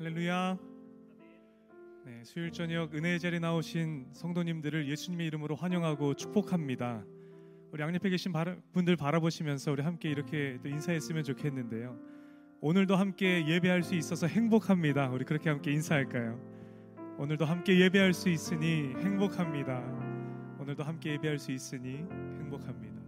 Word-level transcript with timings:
할렐루야. 0.00 0.56
네, 2.04 2.22
수요일 2.22 2.52
저녁 2.52 2.94
은혜의 2.94 3.18
자리에 3.18 3.40
나오신 3.40 4.10
성도님들을 4.12 4.88
예수님의 4.88 5.26
이름으로 5.26 5.56
환영하고 5.56 6.14
축복합니다. 6.14 7.04
우리 7.72 7.82
양옆에 7.82 8.08
계신 8.08 8.32
분들 8.72 8.94
바라보시면서 8.94 9.72
우리 9.72 9.82
함께 9.82 10.08
이렇게 10.08 10.56
또 10.62 10.68
인사했으면 10.68 11.24
좋겠는데요. 11.24 11.98
오늘도 12.60 12.94
함께 12.94 13.44
예배할 13.48 13.82
수 13.82 13.96
있어서 13.96 14.28
행복합니다. 14.28 15.10
우리 15.10 15.24
그렇게 15.24 15.50
함께 15.50 15.72
인사할까요? 15.72 16.40
오늘도 17.18 17.44
함께 17.44 17.80
예배할 17.80 18.14
수 18.14 18.28
있으니 18.28 18.94
행복합니다. 19.02 19.80
오늘도 20.60 20.84
함께 20.84 21.14
예배할 21.14 21.40
수 21.40 21.50
있으니 21.50 21.96
행복합니다. 22.38 23.02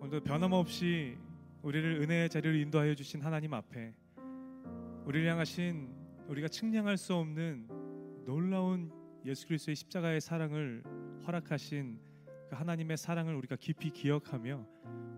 오늘도 0.00 0.24
변함없이 0.24 1.18
우리를 1.60 2.00
은혜의 2.00 2.30
자리로 2.30 2.54
인도하여 2.54 2.94
주신 2.94 3.20
하나님 3.20 3.52
앞에 3.52 3.92
우리를 5.04 5.28
향하신 5.28 5.88
우리가 6.28 6.48
측량할 6.48 6.96
수 6.96 7.14
없는 7.14 7.66
놀라운 8.24 8.92
예수 9.24 9.46
그리스도의 9.46 9.74
십자가의 9.74 10.20
사랑을 10.20 10.82
허락하신 11.26 11.98
그 12.48 12.56
하나님의 12.56 12.96
사랑을 12.96 13.34
우리가 13.34 13.56
깊이 13.56 13.90
기억하며 13.90 14.66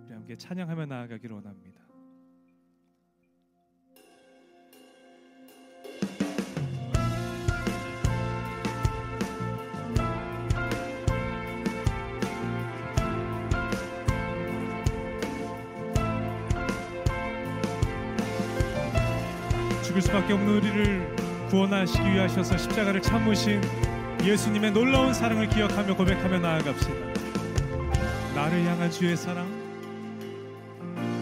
우리 0.06 0.14
함께 0.14 0.36
찬양하며 0.36 0.86
나아가기를 0.86 1.36
원합니다. 1.36 1.73
죽을 19.94 20.02
수밖에 20.02 20.32
없는 20.32 20.56
우리를 20.56 21.16
구원하시기 21.50 22.02
위하셔서 22.14 22.56
십자가를 22.58 23.00
참으신 23.00 23.60
예수님의 24.24 24.72
놀라운 24.72 25.14
사랑을 25.14 25.48
기억하며 25.48 25.94
고백하며 25.94 26.40
나아갑시다. 26.40 26.92
나를 28.34 28.64
향한 28.64 28.90
주의 28.90 29.16
사랑. 29.16 29.46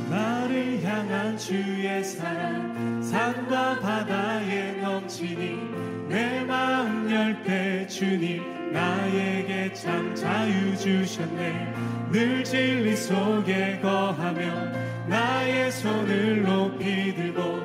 나를 0.09 0.83
향한 0.83 1.37
주의 1.37 2.03
사랑. 2.03 3.03
산과 3.03 3.81
바다에 3.81 4.81
넘치니 4.81 6.09
내 6.09 6.43
마음 6.45 7.11
열때 7.11 7.87
주님 7.89 8.73
나에게 8.73 9.75
참 9.75 10.15
자유 10.15 10.75
주셨네. 10.79 11.75
늘 12.11 12.43
진리 12.43 12.97
속에 12.97 13.81
거하며 13.83 14.73
나의 15.09 15.71
손을 15.73 16.43
높이 16.43 17.15
들고 17.15 17.62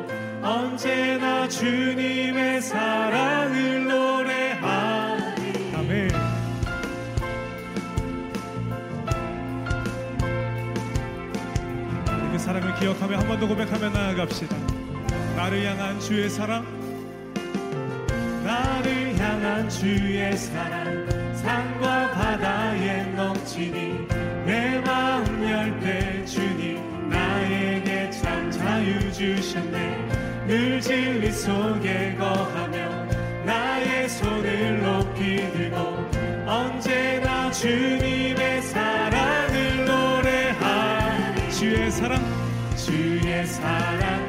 언제나 0.47 1.45
주님의 1.49 2.61
사랑을 2.61 3.85
노래하리 3.87 5.75
아멘. 5.75 6.09
그 12.31 12.39
사랑을 12.39 12.73
기억하며 12.79 13.17
한 13.17 13.27
번 13.27 13.39
더 13.39 13.47
고백하며 13.47 13.89
나아갑시다. 13.89 14.55
나를 15.35 15.65
향한 15.65 15.99
주의 15.99 16.29
사랑 16.29 16.65
나를 18.43 19.19
향한 19.19 19.69
주의 19.69 20.35
사랑 20.35 21.35
산과 21.35 22.11
바다에 22.11 23.03
넘치니 23.15 24.07
내 24.45 24.79
마음 24.85 25.25
열때 25.49 26.25
주님 26.25 27.09
나에게 27.09 28.09
참 28.11 28.49
자유 28.49 29.11
주셨네 29.13 29.76
늘 30.47 30.79
진리 30.79 31.29
속에 31.29 32.15
거하며 32.15 33.05
나의 33.43 34.07
손을 34.07 34.81
높이 34.81 35.51
들고 35.51 35.77
언제나 36.45 37.51
주님의 37.51 38.61
사랑을 38.61 39.85
노래하리 39.85 41.51
주의 41.51 41.91
사랑 41.91 42.23
주의 42.77 43.45
사랑 43.45 44.26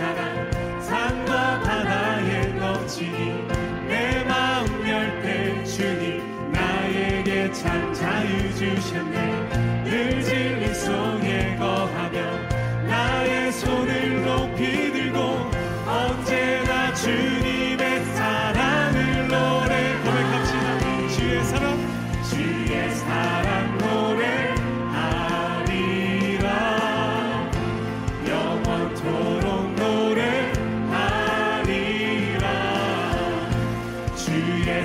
사랑 0.00 0.80
산과 0.80 1.60
바다에 1.60 2.46
넘치니 2.54 3.46
내 3.86 4.24
마음 4.24 4.66
열때 4.88 5.62
주님 5.62 6.50
나에게 6.52 7.52
참 7.52 7.92
자유 7.92 8.54
주셨네 8.54 9.29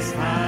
주 0.06 0.45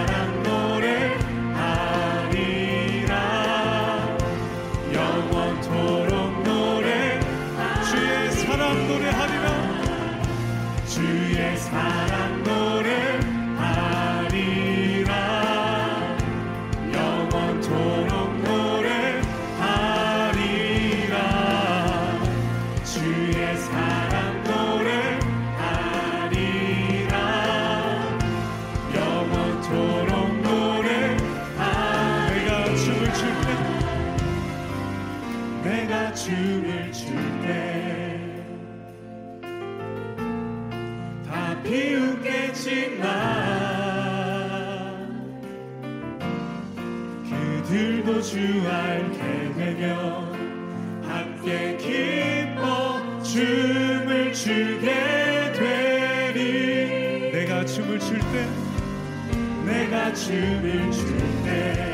내가 60.07 60.13
춤을 60.13 60.91
출때다 60.91 61.85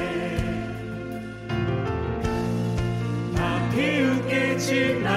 비웃겠지만 3.71 5.13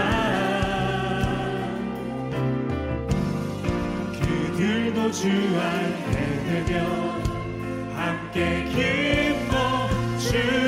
그들도 4.12 5.10
주 5.10 5.28
알게 5.28 6.64
되면 6.64 6.76
함께 7.94 8.64
기뻐 8.64 9.88
춤 10.19 10.65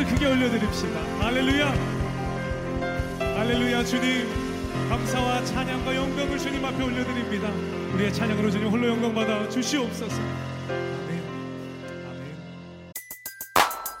박수 0.00 0.06
크게 0.06 0.26
올려드립시다. 0.26 1.00
할렐루야! 1.20 1.74
할렐루야 3.20 3.84
주님 3.84 4.26
감사와 4.88 5.44
찬양과 5.44 5.94
영광을 5.94 6.38
주님 6.38 6.64
앞에 6.64 6.82
올려드립니다. 6.82 7.50
우리의 7.92 8.14
찬양으로 8.14 8.50
주님 8.50 8.68
홀로 8.68 8.88
영광 8.88 9.14
받아 9.14 9.46
주시옵소서. 9.50 10.16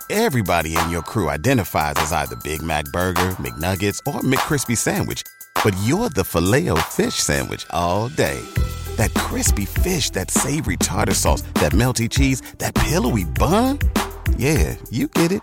Everybody 0.08 0.76
in 0.76 0.88
your 0.88 1.02
crew 1.02 1.28
identifies 1.28 1.96
as 1.98 2.12
either 2.12 2.36
Big 2.36 2.62
Mac 2.62 2.84
Burger, 2.92 3.36
McNuggets, 3.38 4.00
or 4.06 4.20
McCrispy 4.22 4.76
Sandwich. 4.76 5.22
But 5.62 5.74
you're 5.84 6.08
the 6.08 6.24
filet 6.24 6.68
fish 6.90 7.14
Sandwich 7.14 7.66
all 7.70 8.08
day. 8.08 8.40
That 8.96 9.12
crispy 9.14 9.66
fish, 9.66 10.10
that 10.10 10.30
savory 10.30 10.76
tartar 10.76 11.14
sauce, 11.14 11.42
that 11.60 11.72
melty 11.72 12.08
cheese, 12.08 12.40
that 12.58 12.74
pillowy 12.74 13.24
bun. 13.24 13.78
Yeah, 14.38 14.76
you 14.90 15.08
get 15.08 15.32
it. 15.32 15.42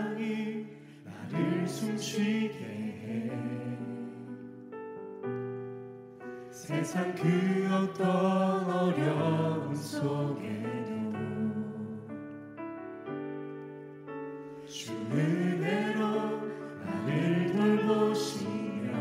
이 0.21 0.67
나를 1.03 1.67
숨쉬게 1.67 2.63
해. 2.63 3.31
세상 6.51 7.15
그 7.15 7.67
어떤 7.73 8.69
어려움 8.69 9.73
속에도 9.73 10.91
주 14.67 14.93
은혜로 15.11 15.99
나를 16.85 17.51
돌보시며 17.53 18.91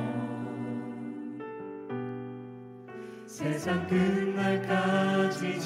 세상 3.26 3.86
끝날까지 3.86 5.60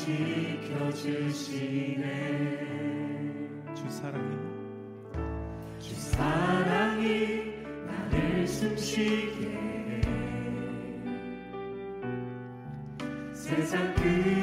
지켜주시네 0.75 2.44
세상 13.44 13.94
그 13.94 14.34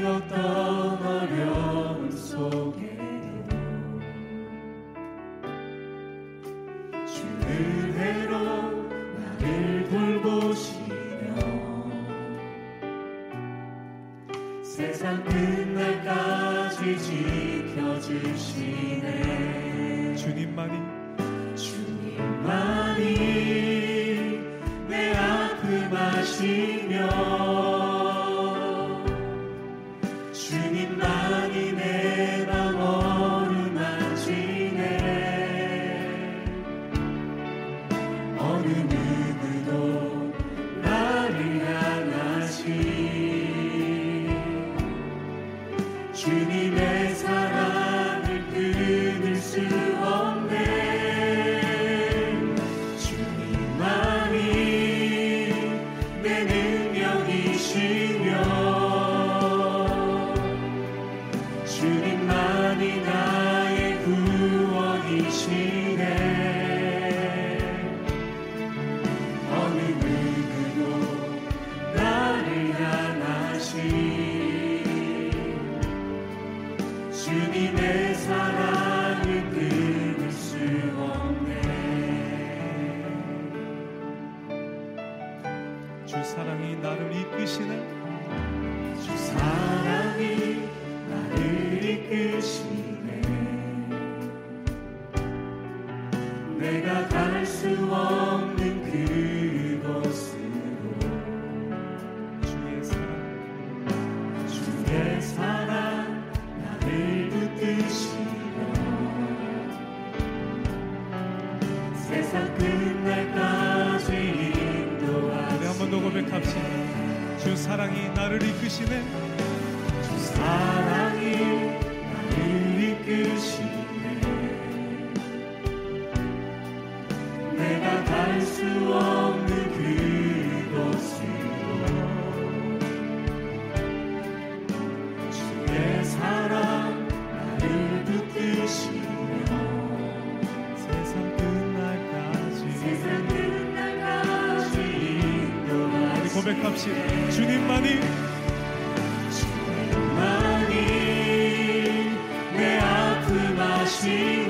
내 154.00 154.40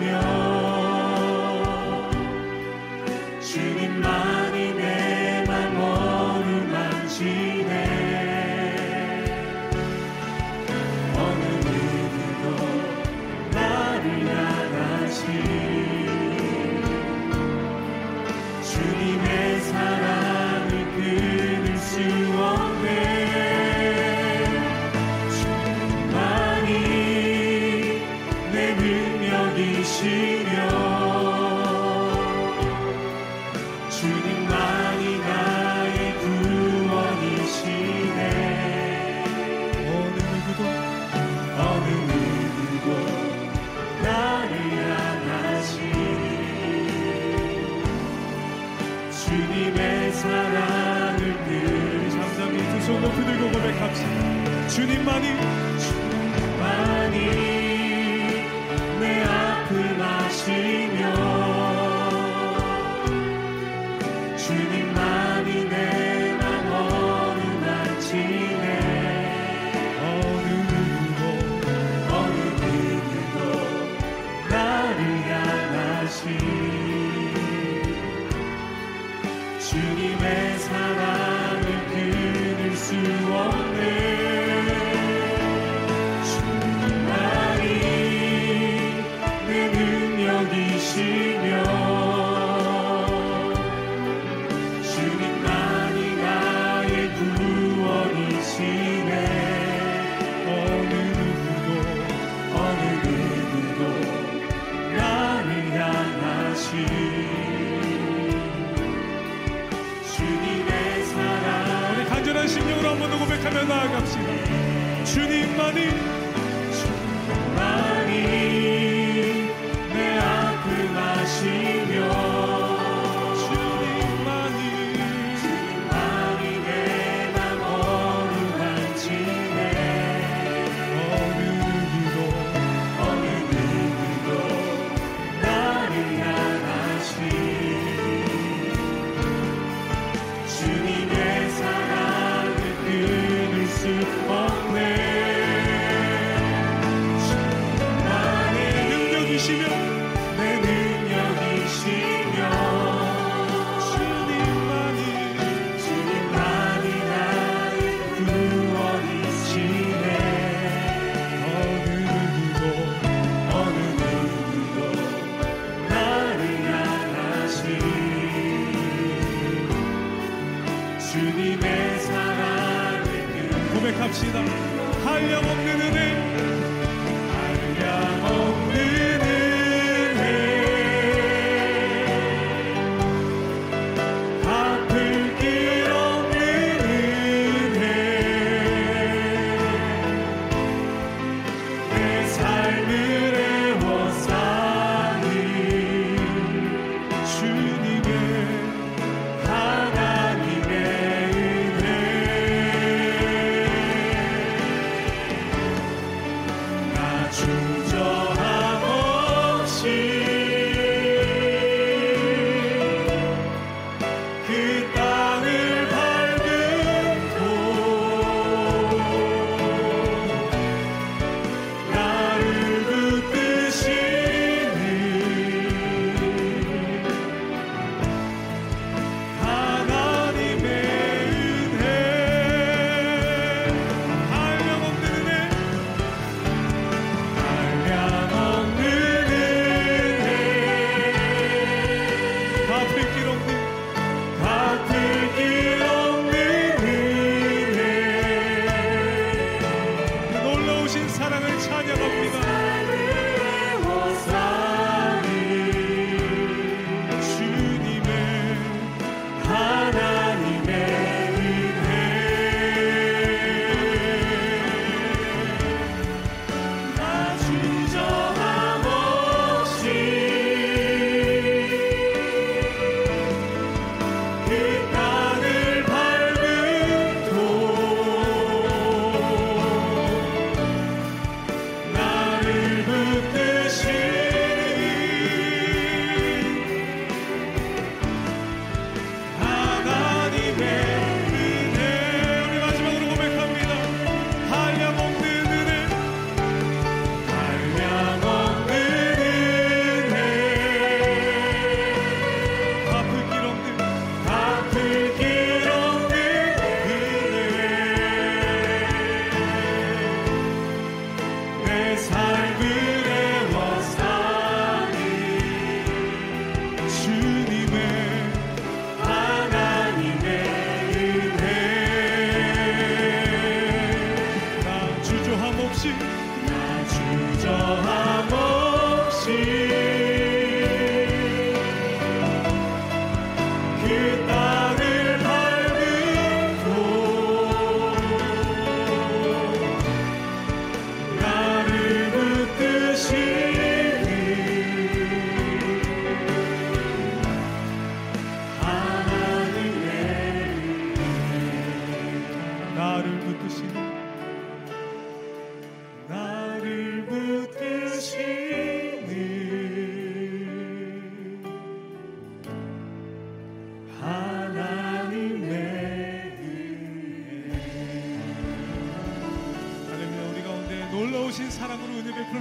정말 53.72 53.80
감사합니다. 53.80 54.68
주님만이 54.68 55.28
주님만이 55.80 57.18
내 59.00 59.24
아픔 59.24 60.02
아신 60.02 60.91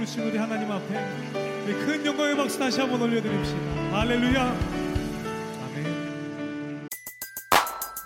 베풀으신 0.00 0.22
우리 0.22 0.38
하나님 0.38 0.70
앞에 0.70 1.64
우리 1.64 1.74
큰 1.74 2.06
영광의 2.06 2.36
박수 2.36 2.58
다시 2.58 2.80
한번 2.80 3.02
올려드립시다 3.02 3.58
할렐루야 3.92 4.42
아멘 5.64 6.86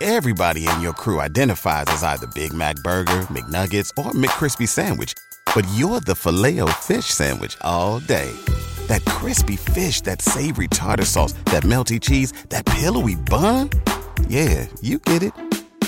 Everybody 0.01 0.67
in 0.67 0.81
your 0.81 0.93
crew 0.93 1.21
identifies 1.21 1.87
as 1.89 2.03
either 2.03 2.27
Big 2.33 2.53
Mac 2.53 2.75
Burger, 2.83 3.21
McNuggets, 3.29 3.91
or 3.97 4.11
McCrispy 4.13 4.67
Sandwich. 4.67 5.13
But 5.53 5.63
you're 5.75 5.99
the 5.99 6.15
filet 6.15 6.59
fish 6.81 7.05
Sandwich 7.05 7.55
all 7.61 7.99
day. 7.99 8.31
That 8.87 9.05
crispy 9.05 9.57
fish, 9.57 10.01
that 10.01 10.23
savory 10.23 10.67
tartar 10.69 11.05
sauce, 11.05 11.33
that 11.53 11.63
melty 11.63 12.01
cheese, 12.01 12.33
that 12.49 12.65
pillowy 12.65 13.15
bun. 13.15 13.69
Yeah, 14.27 14.65
you 14.81 14.97
get 14.97 15.21
it. 15.21 15.33